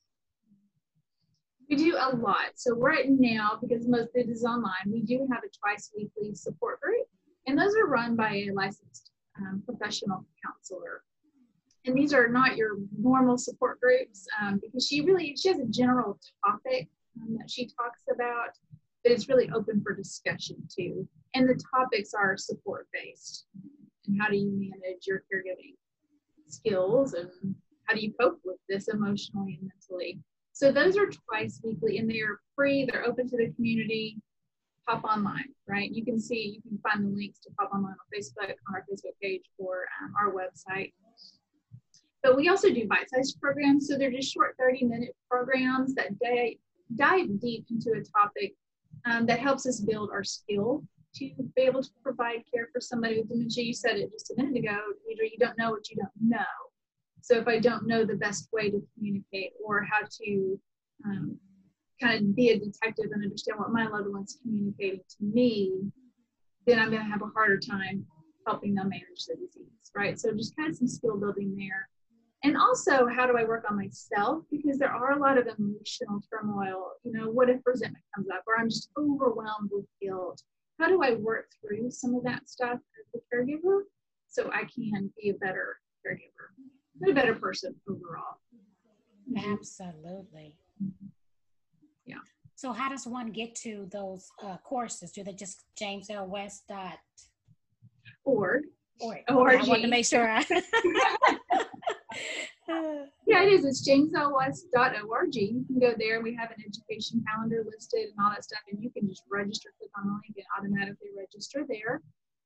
We 1.69 1.77
do 1.77 1.95
a 2.01 2.17
lot. 2.17 2.53
So 2.57 2.75
right 2.75 3.05
now, 3.07 3.59
because 3.61 3.87
most 3.87 4.09
of 4.09 4.11
it 4.15 4.31
is 4.31 4.45
online, 4.45 4.91
we 4.91 5.03
do 5.03 5.29
have 5.31 5.43
a 5.45 5.51
twice 5.63 5.93
weekly 5.95 6.35
support 6.35 6.81
group, 6.81 7.07
and 7.47 7.59
those 7.59 7.75
are 7.77 7.87
run 7.87 8.17
by 8.17 8.31
a 8.35 8.51
licensed 8.55 9.11
um, 9.39 9.63
professional 9.67 10.25
counselor. 10.43 11.03
And 11.85 11.95
these 11.95 12.15
are 12.15 12.29
not 12.29 12.57
your 12.57 12.79
normal 12.99 13.37
support 13.37 13.79
groups 13.81 14.27
um, 14.41 14.59
because 14.63 14.87
she 14.87 15.03
really 15.03 15.37
she 15.37 15.49
has 15.49 15.59
a 15.61 15.67
general 15.67 16.19
topic 16.47 16.89
um, 17.21 17.37
that 17.39 17.51
she 17.51 17.67
talks 17.67 18.03
about, 18.13 18.51
but 19.03 19.13
it's 19.13 19.29
really 19.29 19.51
open 19.55 19.83
for 19.83 19.95
discussion 19.95 20.57
too. 20.75 21.09
And 21.35 21.49
the 21.49 21.63
topics 21.75 22.13
are 22.15 22.37
support 22.37 22.89
based. 22.93 23.47
And 24.07 24.21
how 24.21 24.29
do 24.29 24.37
you 24.37 24.51
manage 24.51 25.07
your 25.07 25.23
caregiving 25.33 25.75
skills 26.49 27.15
and 27.15 27.31
how 27.85 27.95
do 27.95 28.01
you 28.01 28.13
cope 28.21 28.41
with 28.45 28.59
this 28.69 28.89
emotionally 28.89 29.59
and 29.61 29.71
mentally? 29.71 30.21
So 30.53 30.71
those 30.71 30.97
are 30.97 31.09
twice 31.29 31.61
weekly 31.65 31.99
and 31.99 32.11
they're 32.11 32.41
free, 32.55 32.85
they're 32.85 33.07
open 33.07 33.29
to 33.29 33.37
the 33.37 33.53
community. 33.55 34.19
Pop 34.87 35.05
online, 35.05 35.49
right? 35.69 35.91
You 35.91 36.05
can 36.05 36.19
see, 36.21 36.57
you 36.57 36.63
can 36.63 36.79
find 36.79 37.05
the 37.05 37.17
links 37.17 37.39
to 37.41 37.51
Pop 37.59 37.71
Online 37.73 37.93
on 37.93 38.19
Facebook, 38.19 38.51
on 38.51 38.75
our 38.75 38.85
Facebook 38.91 39.13
page, 39.23 39.43
or 39.59 39.85
um, 40.03 40.13
our 40.19 40.33
website. 40.33 40.93
But 42.23 42.37
we 42.37 42.49
also 42.49 42.71
do 42.71 42.87
bite 42.89 43.09
sized 43.09 43.41
programs. 43.41 43.89
So 43.89 43.97
they're 43.97 44.11
just 44.11 44.33
short 44.33 44.57
30 44.59 44.85
minute 44.85 45.15
programs 45.31 45.95
that 45.95 46.19
dive 46.97 47.41
deep 47.41 47.67
into 47.71 47.91
a 47.93 48.03
topic 48.19 48.55
um, 49.07 49.27
that 49.27 49.41
helps 49.41 49.67
us 49.67 49.81
build 49.81 50.11
our 50.13 50.25
skill 50.25 50.83
to 51.15 51.31
be 51.57 51.63
able 51.63 51.83
to 51.83 51.91
provide 52.03 52.43
care 52.53 52.69
for 52.73 52.81
somebody 52.81 53.19
with 53.19 53.29
dementia. 53.29 53.65
You 53.65 53.75
said 53.75 53.97
it 53.97 54.13
just 54.13 54.31
a 54.31 54.35
minute 54.37 54.57
ago, 54.57 54.79
Deidre, 55.09 55.31
you 55.31 55.39
don't 55.39 55.59
know 55.59 55.71
what 55.71 55.89
you 55.91 55.97
don't 55.97 56.11
know. 56.21 56.45
So 57.23 57.37
if 57.37 57.49
I 57.49 57.59
don't 57.59 57.87
know 57.87 58.05
the 58.05 58.15
best 58.15 58.49
way 58.53 58.71
to 58.71 58.83
communicate 58.95 59.53
or 59.65 59.85
how 59.85 60.07
to 60.23 60.61
um, 61.05 61.39
kind 62.01 62.15
of 62.15 62.37
be 62.37 62.51
a 62.51 62.59
detective 62.59 63.07
and 63.13 63.23
understand 63.23 63.59
what 63.59 63.73
my 63.73 63.87
loved 63.87 64.09
one's 64.09 64.39
communicating 64.43 65.01
to 65.01 65.25
me, 65.25 65.73
then 66.67 66.79
I'm 66.79 66.91
going 66.91 67.03
to 67.03 67.11
have 67.11 67.23
a 67.23 67.27
harder 67.27 67.59
time 67.59 68.07
helping 68.47 68.75
them 68.75 68.89
manage 68.89 69.27
the 69.27 69.35
disease, 69.35 69.91
right? 69.95 70.19
So 70.19 70.33
just 70.33 70.57
kind 70.57 70.71
of 70.71 70.77
some 70.77 70.89
skill 70.89 71.17
building 71.17 71.55
there. 71.57 71.89
And 72.43 72.57
also, 72.57 73.07
how 73.07 73.27
do 73.27 73.37
I 73.37 73.45
work 73.45 73.65
on 73.69 73.77
myself? 73.77 74.45
Because 74.51 74.79
there 74.79 74.91
are 74.91 75.13
a 75.13 75.19
lot 75.19 75.37
of 75.37 75.47
emotional 75.47 76.23
turmoil. 76.31 76.93
You 77.05 77.13
know, 77.13 77.31
what 77.31 77.51
if 77.51 77.61
resentment 77.67 78.05
comes 78.15 78.29
up 78.31 78.43
or 78.47 78.59
I'm 78.59 78.71
just 78.71 78.91
overwhelmed 78.99 79.71
with 79.71 79.85
guilt? 80.01 80.43
How 80.79 80.89
do 80.89 81.03
I 81.03 81.15
work 81.15 81.51
through 81.61 81.91
some 81.91 82.15
of 82.15 82.23
that 82.25 82.49
stuff 82.49 82.79
as 82.79 83.21
a 83.21 83.37
caregiver 83.37 83.83
so 84.29 84.51
I 84.53 84.63
can 84.75 85.13
be 85.21 85.31
a 85.31 85.35
better 85.35 85.77
caregiver? 86.07 87.09
a 87.09 87.13
better 87.13 87.35
person 87.35 87.75
overall. 87.89 88.41
Absolutely. 89.37 90.55
Yeah. 92.05 92.17
So 92.57 92.73
how 92.73 92.89
does 92.89 93.07
one 93.07 93.33
get 93.33 93.55
to 93.57 93.89
those 93.91 94.31
uh, 94.43 94.59
courses? 94.59 95.13
Do 95.13 95.25
they 95.25 95.33
just 95.33 95.65
James 95.79 96.11
L. 96.11 96.27
West 96.27 96.65
dot 96.69 96.99
org? 98.25 98.65
Org. 99.01 99.21
I 99.29 99.33
want 99.33 99.83
to 99.83 99.89
make 99.89 100.05
sure. 100.05 100.31
I 100.31 100.45
yeah, 102.69 103.43
it 103.43 103.53
is. 103.53 103.65
It's 103.65 103.89
jameslwest.org. 103.89 105.35
You 105.35 105.65
can 105.67 105.79
go 105.79 105.95
there. 105.99 106.21
We 106.21 106.35
have 106.35 106.51
an 106.51 106.65
education 106.65 107.25
calendar 107.29 107.65
listed 107.65 108.09
and 108.11 108.15
all 108.23 108.31
that 108.31 108.45
stuff, 108.45 108.61
and 108.71 108.83
you 108.83 108.91
can 108.91 109.09
just 109.09 109.25
register, 109.31 109.71
click 109.79 109.91
on 109.99 110.07
the 110.07 110.13
link, 110.13 110.37
and 110.37 110.47
automatically 110.59 111.09
register 111.17 111.65
there. 111.69 112.01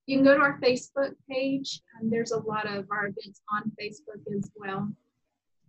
You 0.07 0.19
can 0.19 0.25
go 0.25 0.35
to 0.37 0.43
our 0.43 0.61
Facebook 0.61 1.13
page, 1.31 1.81
and 1.99 2.13
there's 2.13 2.33
a 2.33 2.41
lot 2.41 2.67
of 2.67 2.87
our 2.91 3.07
events 3.07 3.41
on 3.51 3.73
Facebook 3.81 4.23
as 4.37 4.51
well. 4.57 4.93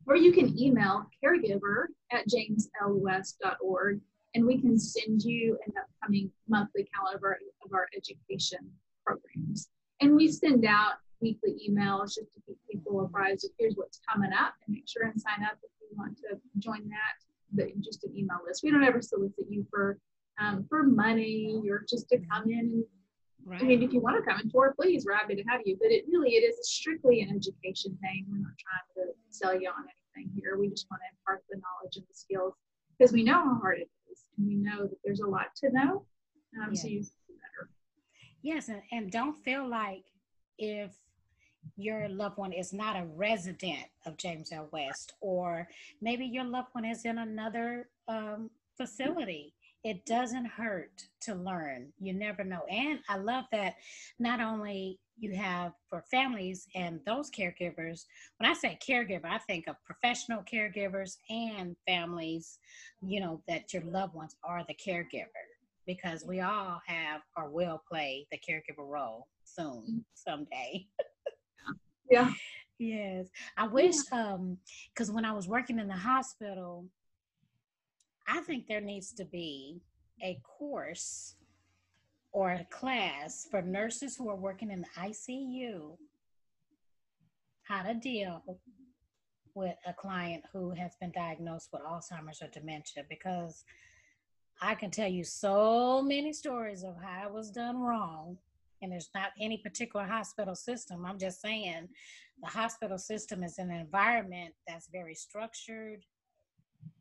Or 0.08 0.16
you 0.16 0.32
can 0.32 0.58
email 0.60 1.06
caregiver 1.24 1.86
at 2.12 2.26
jameslwest.org, 2.28 4.02
and 4.36 4.46
we 4.46 4.60
can 4.60 4.78
send 4.78 5.24
you 5.24 5.58
an 5.66 5.74
upcoming 5.82 6.32
monthly 6.48 6.88
calendar 6.94 7.38
of 7.66 7.74
our 7.74 7.88
education 7.96 8.60
programs. 9.06 9.70
And 10.02 10.16
we 10.16 10.28
send 10.28 10.66
out 10.66 10.96
weekly 11.22 11.56
emails 11.68 12.16
just 12.16 12.34
to 12.34 12.42
keep 12.46 12.58
people 12.72 13.02
apprised 13.02 13.46
of 13.46 13.52
here's 13.58 13.76
what's 13.76 14.00
coming 14.10 14.32
up 14.34 14.54
and 14.66 14.76
make 14.76 14.88
sure 14.88 15.04
and 15.04 15.20
sign 15.20 15.44
up 15.44 15.58
if 15.64 15.72
you 15.82 15.98
want 15.98 16.18
to 16.18 16.40
join 16.60 16.88
that. 16.90 17.16
The, 17.54 17.72
just 17.82 18.04
an 18.04 18.12
email 18.16 18.40
list. 18.46 18.64
We 18.64 18.72
don't 18.72 18.84
ever 18.84 19.02
solicit 19.02 19.46
you 19.50 19.66
for 19.70 19.98
um, 20.40 20.66
for 20.68 20.84
money 20.84 21.62
or 21.70 21.86
just 21.88 22.10
to 22.10 22.18
come 22.30 22.50
in 22.50 22.60
and 22.60 22.84
Right. 23.46 23.62
I 23.62 23.64
mean, 23.64 23.84
if 23.84 23.94
you 23.94 24.02
want 24.02 24.18
to 24.18 24.28
come 24.28 24.40
and 24.40 24.50
tour, 24.50 24.74
please, 24.76 25.06
we're 25.06 25.14
happy 25.14 25.36
to 25.36 25.44
have 25.44 25.62
you. 25.66 25.78
But 25.80 25.92
it 25.92 26.06
really, 26.12 26.32
it 26.32 26.42
is 26.42 26.68
strictly 26.68 27.22
an 27.22 27.30
education 27.30 27.96
thing. 28.02 28.26
We're 28.28 28.40
not 28.40 28.58
trying 28.58 29.06
to 29.08 29.14
sell 29.30 29.54
you 29.54 29.70
on 29.70 29.86
anything 29.86 30.32
here. 30.36 30.58
We 30.58 30.68
just 30.68 30.88
want 30.90 31.04
to 31.04 31.16
impart 31.16 31.44
the 31.52 31.58
knowledge 31.58 31.96
and 31.96 32.06
the 32.10 32.16
skills 32.16 32.56
because 32.98 33.14
we 33.14 33.24
know 33.24 33.44
how 33.44 33.60
hard 33.62 33.78
it 33.78 33.90
is, 34.12 34.24
and 34.38 34.48
we 34.48 34.56
know 34.56 34.88
that 34.88 34.98
there's 35.06 35.20
a 35.20 35.28
lot 35.28 35.54
to 35.58 35.70
know. 35.72 36.06
Um, 36.60 36.70
yes. 36.72 36.82
So 36.82 36.88
you 36.88 37.06
better. 37.28 37.70
Yes, 38.42 38.70
and, 38.70 38.82
and 38.92 39.12
don't 39.12 39.38
feel 39.44 39.70
like 39.70 40.06
if 40.58 40.96
your 41.78 42.08
loved 42.10 42.38
one 42.38 42.54
is 42.54 42.74
not 42.74 42.96
a 42.96 43.06
resident 43.16 43.86
of 44.06 44.18
James 44.18 44.52
L. 44.52 44.70
West, 44.72 45.14
or 45.22 45.68
maybe 46.02 46.26
your 46.26 46.44
loved 46.44 46.70
one 46.74 46.86
is 46.86 47.06
in 47.06 47.18
another 47.18 47.90
um, 48.08 48.50
facility 48.78 49.54
it 49.86 50.04
doesn't 50.08 50.48
hurt 50.48 51.04
to 51.22 51.36
learn. 51.36 51.94
You 52.00 52.14
never 52.14 52.44
know. 52.44 52.64
And 52.72 53.00
I 53.08 53.18
love 53.18 53.46
that 53.52 53.76
not 54.18 54.42
only 54.42 55.00
you 55.16 55.36
have 55.36 55.74
for 55.88 56.04
families 56.10 56.68
and 56.74 57.00
those 57.06 57.30
caregivers, 57.30 58.06
when 58.40 58.50
I 58.50 58.56
say 58.56 58.80
caregiver, 58.82 59.26
I 59.26 59.38
think 59.38 59.68
of 59.68 59.76
professional 59.86 60.42
caregivers 60.42 61.18
and 61.30 61.76
families, 61.88 62.58
you 63.04 63.20
know, 63.20 63.44
that 63.48 63.74
your 63.74 63.84
loved 63.84 64.16
ones 64.16 64.36
are 64.44 64.66
the 64.68 64.74
caregiver 64.74 65.28
because 65.86 66.26
we 66.26 66.42
all 66.42 66.82
have 66.88 67.22
or 67.38 67.52
will 67.52 67.80
play 67.88 68.26
the 68.32 68.40
caregiver 68.40 68.90
role 68.90 69.28
soon, 69.44 70.04
someday. 70.16 70.88
yeah. 72.10 72.32
Yes. 72.78 73.28
I 73.58 73.68
wish, 73.68 73.96
um, 74.12 74.58
because 74.94 75.12
when 75.12 75.26
I 75.26 75.32
was 75.32 75.48
working 75.48 75.80
in 75.80 75.88
the 75.88 75.94
hospital, 75.94 76.86
I 78.28 78.42
think 78.42 78.68
there 78.68 78.82
needs 78.82 79.14
to 79.14 79.26
be 79.26 79.82
a 80.22 80.40
course 80.44 81.36
or 82.32 82.52
a 82.52 82.66
class 82.66 83.48
for 83.50 83.62
nurses 83.62 84.18
who 84.18 84.30
are 84.30 84.36
working 84.36 84.72
in 84.72 84.82
the 84.82 85.02
ICU 85.02 85.98
how 87.64 87.82
to 87.82 87.94
deal 87.96 88.44
with 89.56 89.76
a 89.88 89.94
client 89.94 90.44
who 90.54 90.72
has 90.72 90.96
been 91.00 91.12
diagnosed 91.12 91.70
with 91.72 91.82
Alzheimer's 91.82 92.42
or 92.42 92.48
dementia 92.48 93.04
because 93.10 93.64
I 94.62 94.76
can 94.76 94.92
tell 94.92 95.08
you 95.08 95.24
so 95.24 96.02
many 96.02 96.34
stories 96.34 96.84
of 96.84 96.96
how 97.02 97.28
it 97.28 97.34
was 97.34 97.52
done 97.52 97.78
wrong. 97.78 98.38
And 98.86 98.94
there's 98.94 99.10
not 99.16 99.32
any 99.42 99.58
particular 99.58 100.06
hospital 100.06 100.54
system. 100.54 101.08
I'm 101.08 101.18
just 101.18 101.42
saying 101.42 101.90
the 102.40 102.48
hospital 102.48 103.00
system 103.00 103.44
is 103.44 103.58
an 103.58 103.72
environment 103.72 104.54
that's 104.68 104.90
very 104.90 105.16
structured 105.16 106.06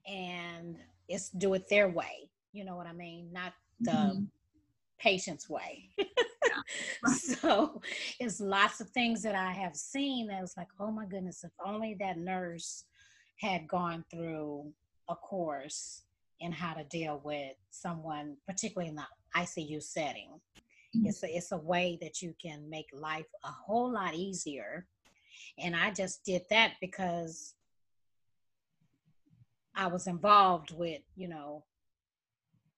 and 0.07 0.79
it's 1.11 1.29
do 1.29 1.53
it 1.53 1.69
their 1.69 1.91
way. 1.91 2.31
You 2.55 2.65
know 2.65 2.75
what 2.75 2.87
I 2.87 2.95
mean? 2.95 3.29
Not 3.35 3.53
the 3.81 3.91
mm-hmm. 3.91 4.23
patient's 4.99 5.51
way. 5.51 5.91
so 7.19 7.83
it's 8.19 8.41
lots 8.41 8.81
of 8.81 8.89
things 8.89 9.23
that 9.23 9.35
I 9.35 9.53
have 9.53 9.77
seen 9.77 10.29
that 10.29 10.41
was 10.41 10.57
like, 10.57 10.69
oh 10.81 10.91
my 10.91 11.05
goodness, 11.05 11.45
if 11.45 11.53
only 11.63 11.97
that 12.01 12.17
nurse 12.17 12.85
had 13.43 13.69
gone 13.69 14.07
through 14.11 14.73
a 15.11 15.17
course 15.17 16.01
in 16.41 16.51
how 16.51 16.73
to 16.73 16.85
deal 16.85 17.21
with 17.23 17.57
someone, 17.71 18.39
particularly 18.49 18.89
in 18.89 18.97
the 18.97 19.05
ICU 19.37 19.83
setting. 19.83 20.41
Mm-hmm. 20.97 21.07
It's 21.07 21.23
a, 21.25 21.37
it's 21.37 21.53
a 21.53 21.59
way 21.59 21.99
that 22.03 22.23
you 22.23 22.35
can 22.41 22.69
make 22.71 22.87
life 22.93 23.27
a 23.45 23.49
whole 23.49 23.91
lot 23.93 24.15
easier 24.15 24.87
And 25.59 25.77
I 25.77 25.91
just 25.93 26.25
did 26.25 26.43
that 26.51 26.75
because 26.81 27.55
I 29.75 29.89
was 29.89 30.07
involved 30.07 30.73
with, 30.73 31.03
you 31.17 31.29
know, 31.29 31.65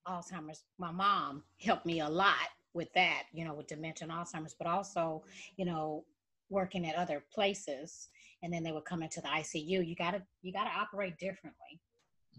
Alzheimer's. 0.09 0.65
My 0.79 0.91
mom 0.93 1.45
helped 1.61 1.87
me 1.87 2.01
a 2.01 2.09
lot 2.09 2.49
with 2.75 2.93
that, 2.95 3.25
you 3.33 3.45
know, 3.45 3.55
with 3.55 3.69
dementia 3.69 4.09
and 4.09 4.13
Alzheimer's, 4.13 4.55
but 4.59 4.67
also, 4.69 5.25
you 5.57 5.65
know, 5.65 6.05
working 6.51 6.87
at 6.89 6.97
other 6.97 7.25
places. 7.35 8.09
And 8.43 8.53
then 8.53 8.63
they 8.63 8.73
would 8.73 8.85
come 8.85 9.03
into 9.03 9.21
the 9.21 9.29
ICU. 9.29 9.87
You 9.87 9.97
gotta 9.97 10.23
you 10.43 10.53
gotta 10.53 10.71
operate 10.71 11.19
differently. 11.19 11.81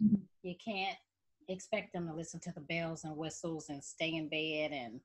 Mhm. 0.02 0.22
You 0.44 0.56
can't 0.64 0.98
expect 1.50 1.94
them 1.94 2.08
to 2.08 2.14
listen 2.14 2.40
to 2.42 2.52
the 2.54 2.62
bells 2.62 3.04
and 3.04 3.18
whistles 3.18 3.70
and 3.70 3.84
stay 3.84 4.16
in 4.16 4.30
bed 4.30 4.72
and 4.72 5.02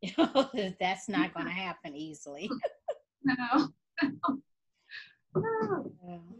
you 0.02 0.12
know 0.18 0.50
that's 0.80 1.08
not 1.08 1.34
gonna 1.34 1.50
happen 1.50 1.94
easily. 1.96 2.50
No. 3.22 3.68
Oh, 5.36 5.92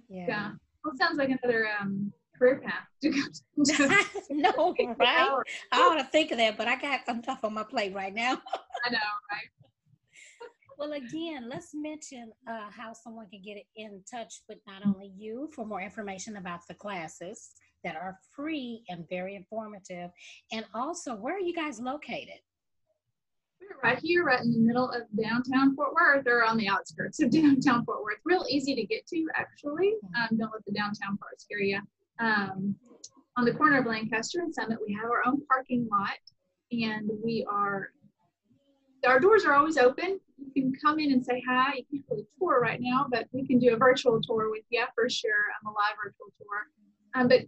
Yeah. 0.09 0.25
yeah. 0.27 0.51
Well, 0.83 0.95
sounds 0.97 1.19
like 1.19 1.29
another 1.29 1.69
um, 1.79 2.11
career 2.39 2.63
path 2.65 2.87
to 3.03 3.11
go 3.11 3.21
to. 3.65 3.89
no, 4.31 4.75
right? 4.99 5.43
I 5.73 5.79
ought 5.79 5.97
to 5.97 6.05
think 6.05 6.31
of 6.33 6.39
that, 6.39 6.57
but 6.57 6.67
I 6.69 6.77
got 6.81 7.07
enough 7.07 7.45
on 7.45 7.53
my 7.53 7.65
plate 7.65 7.95
right 7.95 8.15
now. 8.15 8.41
I 8.87 8.91
know, 8.91 8.99
right? 9.31 9.49
Well, 10.79 10.93
again, 10.93 11.51
let's 11.51 11.73
mention 11.75 12.33
uh, 12.49 12.71
how 12.71 12.95
someone 12.95 13.27
can 13.29 13.43
get 13.43 13.59
in 13.77 14.03
touch 14.11 14.41
with 14.49 14.59
not 14.67 14.87
only 14.87 15.13
you 15.15 15.51
for 15.55 15.67
more 15.67 15.83
information 15.83 16.39
about 16.39 16.61
the 16.67 16.75
classes 16.75 17.51
that 17.85 17.97
are 17.97 18.19
free 18.35 18.83
and 18.89 19.07
very 19.11 19.37
informative, 19.37 20.11
and 20.51 20.65
also 20.75 21.15
where 21.15 21.37
are 21.37 21.41
you 21.41 21.55
guys 21.55 21.79
located? 21.79 22.41
Right 23.83 23.99
here, 24.03 24.25
right 24.25 24.41
in 24.41 24.53
the 24.53 24.59
middle 24.59 24.91
of 24.91 25.03
downtown 25.21 25.75
Fort 25.75 25.95
Worth, 25.95 26.27
or 26.27 26.45
on 26.45 26.57
the 26.57 26.69
outskirts 26.69 27.21
of 27.21 27.31
downtown 27.33 27.85
Fort 27.85 28.03
Worth. 28.03 28.19
Real 28.25 28.45
easy 28.49 28.75
to 28.75 28.85
get 28.85 29.07
to, 29.07 29.27
actually. 29.35 29.95
Um, 30.17 30.37
don't 30.39 30.53
let 30.53 30.65
the 30.67 30.73
downtown 30.73 31.17
part 31.17 31.41
scare 31.41 31.61
you. 31.61 31.81
Um, 32.19 32.75
on 33.37 33.45
the 33.45 33.55
corner 33.55 33.79
of 33.79 33.87
Lancaster 33.87 34.41
and 34.41 34.55
Summit, 34.55 34.79
we 34.87 34.93
have 34.95 35.11
our 35.11 35.23
own 35.27 35.41
parking 35.47 35.89
lot, 35.91 36.19
and 36.73 37.11
we 37.25 37.47
are 37.51 37.91
our 39.07 39.19
doors 39.19 39.45
are 39.45 39.55
always 39.55 39.79
open. 39.79 40.21
You 40.37 40.63
can 40.63 40.73
come 40.83 40.99
in 40.99 41.13
and 41.13 41.25
say 41.25 41.43
hi. 41.49 41.85
You 41.91 42.03
can't 42.03 42.05
really 42.11 42.27
tour 42.39 42.61
right 42.61 42.81
now, 42.81 43.07
but 43.11 43.27
we 43.33 43.47
can 43.47 43.59
do 43.59 43.73
a 43.73 43.77
virtual 43.77 44.21
tour 44.21 44.51
with 44.51 44.65
you 44.71 44.85
for 44.95 45.09
sure. 45.09 45.31
I'm 45.61 45.69
a 45.69 45.71
live 45.71 45.97
virtual 46.03 46.27
tour. 46.39 46.67
Um, 47.15 47.29
but 47.29 47.41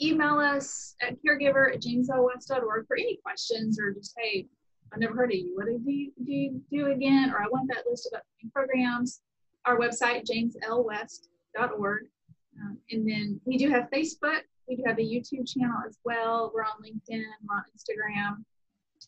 email 0.00 0.38
us 0.38 0.94
at 1.00 1.16
caregiver 1.24 1.74
at 1.74 1.80
jameslwest.org 1.80 2.86
for 2.86 2.96
any 2.96 3.18
questions 3.22 3.78
or 3.80 3.92
just, 3.92 4.14
hey, 4.18 4.46
I 4.92 4.98
never 4.98 5.14
heard 5.14 5.30
of 5.30 5.36
you. 5.36 5.52
What 5.54 5.66
do 5.66 5.72
you 5.84 6.12
do, 6.24 6.32
you 6.32 6.62
do 6.70 6.92
again? 6.92 7.30
Or 7.30 7.42
I 7.42 7.46
want 7.48 7.68
that 7.68 7.84
list 7.88 8.08
of 8.12 8.18
upcoming 8.18 8.50
programs. 8.52 9.20
Our 9.64 9.78
website, 9.78 10.24
jameslwest.org. 10.24 12.02
Um, 12.62 12.78
and 12.90 13.08
then 13.08 13.40
we 13.44 13.58
do 13.58 13.68
have 13.70 13.90
Facebook. 13.90 14.40
We 14.68 14.76
do 14.76 14.82
have 14.86 14.98
a 14.98 15.02
YouTube 15.02 15.52
channel 15.52 15.76
as 15.86 15.98
well. 16.04 16.50
We're 16.54 16.62
on 16.62 16.82
LinkedIn, 16.82 17.22
we're 17.48 17.56
on 17.56 17.64
Instagram. 17.76 18.44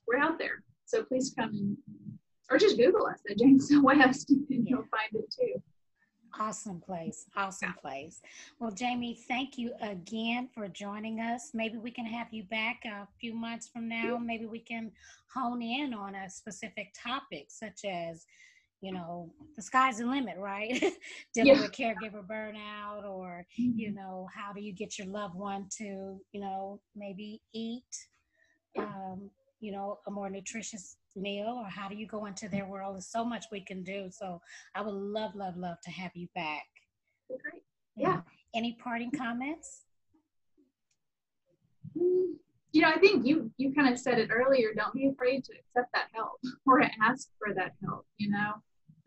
We're 0.06 0.18
out 0.18 0.38
there. 0.38 0.62
So 0.84 1.02
please 1.02 1.34
come 1.36 1.50
and, 1.50 1.76
or 2.50 2.58
just 2.58 2.76
Google 2.76 3.06
us 3.06 3.20
at 3.30 3.38
James 3.38 3.70
West 3.82 4.30
and 4.30 4.66
you'll 4.66 4.86
find 4.90 5.10
it 5.12 5.34
too. 5.38 5.62
Awesome 6.38 6.80
place. 6.80 7.26
Awesome 7.36 7.74
place. 7.80 8.20
Well, 8.60 8.70
Jamie, 8.70 9.14
thank 9.28 9.58
you 9.58 9.72
again 9.80 10.48
for 10.54 10.68
joining 10.68 11.20
us. 11.20 11.50
Maybe 11.54 11.78
we 11.78 11.90
can 11.90 12.06
have 12.06 12.28
you 12.32 12.44
back 12.44 12.82
a 12.84 13.06
few 13.20 13.34
months 13.34 13.68
from 13.68 13.88
now. 13.88 14.18
Maybe 14.18 14.46
we 14.46 14.60
can 14.60 14.92
hone 15.32 15.62
in 15.62 15.94
on 15.94 16.14
a 16.14 16.28
specific 16.30 16.94
topic, 16.94 17.46
such 17.50 17.84
as, 17.84 18.26
you 18.80 18.92
know, 18.92 19.32
the 19.56 19.62
sky's 19.62 19.98
the 19.98 20.06
limit, 20.06 20.36
right? 20.38 20.72
Dealing 21.34 21.54
Yeah. 21.54 21.60
with 21.62 21.72
caregiver 21.72 22.24
burnout, 22.26 23.04
or, 23.04 23.46
you 23.56 23.92
know, 23.92 24.28
how 24.34 24.52
do 24.52 24.60
you 24.60 24.72
get 24.72 24.98
your 24.98 25.08
loved 25.08 25.34
one 25.34 25.66
to, 25.78 26.20
you 26.32 26.40
know, 26.40 26.80
maybe 26.94 27.40
eat, 27.52 28.06
um, 28.78 29.30
you 29.60 29.72
know, 29.72 29.98
a 30.06 30.10
more 30.10 30.30
nutritious 30.30 30.96
meal, 31.16 31.60
or 31.62 31.68
how 31.68 31.88
do 31.88 31.96
you 31.96 32.06
go 32.06 32.26
into 32.26 32.48
their 32.48 32.66
world? 32.66 32.94
There's 32.94 33.06
so 33.06 33.24
much 33.24 33.46
we 33.50 33.60
can 33.60 33.82
do. 33.82 34.08
So 34.10 34.40
I 34.74 34.82
would 34.82 34.94
love, 34.94 35.34
love, 35.34 35.56
love 35.56 35.80
to 35.84 35.90
have 35.90 36.12
you 36.14 36.28
back. 36.34 36.66
Great. 37.28 37.62
Yeah. 37.96 38.20
Any 38.54 38.78
parting 38.82 39.10
comments? 39.10 39.82
Mm, 41.98 42.34
You 42.72 42.82
know, 42.82 42.88
I 42.88 42.98
think 42.98 43.26
you 43.26 43.50
you 43.56 43.74
kind 43.74 43.92
of 43.92 43.98
said 43.98 44.18
it 44.18 44.30
earlier. 44.30 44.68
Don't 44.74 44.94
be 44.94 45.08
afraid 45.08 45.44
to 45.44 45.52
accept 45.52 45.92
that 45.94 46.08
help 46.14 46.38
or 46.66 46.82
ask 47.02 47.28
for 47.38 47.54
that 47.54 47.72
help. 47.84 48.06
You 48.18 48.30
know, 48.30 48.52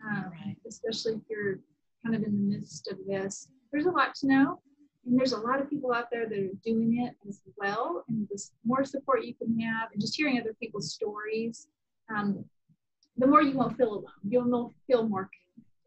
um, 0.06 0.32
Right. 0.32 0.58
especially 0.68 1.14
if 1.14 1.22
you're 1.30 1.60
kind 2.04 2.16
of 2.16 2.24
in 2.24 2.32
the 2.50 2.56
midst 2.58 2.88
of 2.92 2.98
this. 3.08 3.48
There's 3.72 3.86
a 3.86 3.92
lot 3.92 4.16
to 4.16 4.28
know, 4.28 4.62
and 5.06 5.18
there's 5.18 5.34
a 5.34 5.40
lot 5.40 5.60
of 5.60 5.70
people 5.70 5.94
out 5.94 6.06
there 6.12 6.28
that 6.30 6.38
are 6.38 6.50
doing 6.64 7.04
it 7.06 7.16
as 7.28 7.42
well. 7.58 8.04
And 8.08 8.28
the 8.30 8.42
more 8.64 8.84
support 8.86 9.26
you 9.26 9.34
can 9.34 9.60
have, 9.60 9.90
and 9.92 10.02
just 10.02 10.16
hearing 10.16 10.40
other 10.40 10.56
people's 10.62 10.94
stories, 10.94 11.68
um, 12.16 12.46
the 13.18 13.28
more 13.28 13.42
you 13.42 13.58
won't 13.58 13.78
feel 13.78 13.94
alone. 13.94 14.06
You'll 14.28 14.74
feel 14.88 15.08
more 15.08 15.30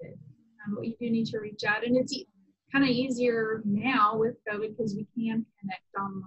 connected. 0.01 0.19
Um, 0.67 0.75
but 0.77 0.87
you 0.87 0.95
do 0.99 1.11
need 1.11 1.27
to 1.27 1.39
reach 1.39 1.63
out, 1.65 1.85
and 1.87 1.97
it's 1.97 2.13
e- 2.13 2.27
kind 2.73 2.85
of 2.85 2.91
easier 2.91 3.63
now 3.65 4.17
with 4.17 4.37
COVID 4.51 4.77
because 4.77 4.95
we 4.97 5.07
can 5.15 5.45
connect 5.61 5.83
online 5.99 6.23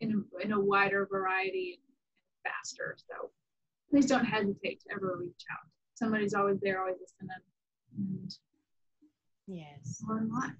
in 0.00 0.24
a, 0.40 0.44
in 0.44 0.52
a 0.52 0.60
wider 0.60 1.06
variety 1.10 1.80
and 2.44 2.52
faster. 2.52 2.96
So 2.98 3.30
please 3.90 4.06
don't 4.06 4.24
hesitate 4.24 4.80
to 4.82 4.94
ever 4.94 5.16
reach 5.20 5.44
out. 5.50 5.66
Somebody's 5.94 6.34
always 6.34 6.58
there, 6.60 6.80
always 6.80 6.96
listening, 7.00 7.36
and 7.96 8.34
Yes. 9.48 10.02
lot. 10.08 10.50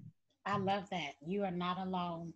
I 0.45 0.57
love 0.57 0.89
that. 0.89 1.13
You 1.25 1.43
are 1.43 1.51
not 1.51 1.79
alone. 1.79 2.33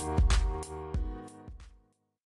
You. 0.00 0.29